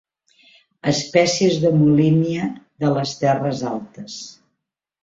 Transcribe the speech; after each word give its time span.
Espècies 0.91 1.59
de 1.65 1.73
"molínia" 1.83 2.49
de 2.85 2.93
les 2.99 3.17
terres 3.25 3.65
altes 3.77 4.19